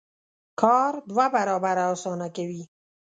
[0.61, 2.63] کار دوه برابره اسانه کوي.